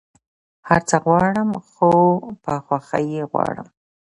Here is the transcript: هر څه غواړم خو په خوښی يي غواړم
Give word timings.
هر 0.69 0.81
څه 0.89 0.95
غواړم 1.05 1.49
خو 1.69 1.91
په 2.43 2.53
خوښی 2.65 3.03
يي 3.13 3.23
غواړم 3.31 3.67